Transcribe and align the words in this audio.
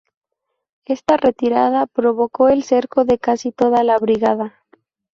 Esta 0.85 1.15
retirada 1.15 1.85
provocó 1.85 2.49
el 2.49 2.63
cerco 2.63 3.05
de 3.05 3.19
casi 3.19 3.51
toda 3.51 3.83
la 3.83 3.99
brigada. 3.99 4.55